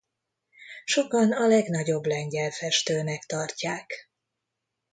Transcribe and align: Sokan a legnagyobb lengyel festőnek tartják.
Sokan 0.85 1.31
a 1.31 1.47
legnagyobb 1.47 2.05
lengyel 2.05 2.51
festőnek 2.51 3.23
tartják. 3.25 4.09